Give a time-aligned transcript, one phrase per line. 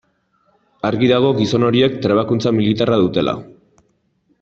[0.89, 3.41] Argi dago gizon horiek trebakuntza militarra dutela.